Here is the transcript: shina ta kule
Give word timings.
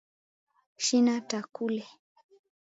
shina 0.83 1.15
ta 1.29 1.37
kule 1.53 1.83